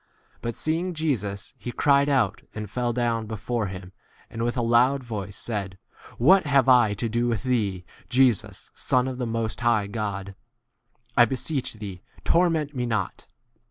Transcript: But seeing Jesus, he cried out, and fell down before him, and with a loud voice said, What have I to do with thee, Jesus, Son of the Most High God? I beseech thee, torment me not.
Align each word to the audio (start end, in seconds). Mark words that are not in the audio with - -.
But 0.41 0.55
seeing 0.55 0.95
Jesus, 0.95 1.53
he 1.59 1.71
cried 1.71 2.09
out, 2.09 2.41
and 2.55 2.67
fell 2.67 2.91
down 2.91 3.27
before 3.27 3.67
him, 3.67 3.93
and 4.31 4.41
with 4.41 4.57
a 4.57 4.63
loud 4.63 5.03
voice 5.03 5.37
said, 5.37 5.77
What 6.17 6.47
have 6.47 6.67
I 6.67 6.95
to 6.95 7.07
do 7.07 7.27
with 7.27 7.43
thee, 7.43 7.85
Jesus, 8.09 8.71
Son 8.73 9.07
of 9.07 9.19
the 9.19 9.27
Most 9.27 9.59
High 9.61 9.85
God? 9.85 10.33
I 11.15 11.25
beseech 11.25 11.75
thee, 11.75 12.01
torment 12.23 12.73
me 12.75 12.87
not. 12.87 13.27